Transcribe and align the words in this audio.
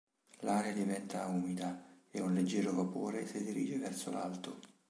L'aria 0.39 0.71
diventa 0.73 1.27
umida 1.27 1.85
e 2.09 2.21
un 2.21 2.33
leggero 2.33 2.73
vapore 2.73 3.27
si 3.27 3.43
dirige 3.43 3.77
verso 3.77 4.09
l'alto. 4.09 4.57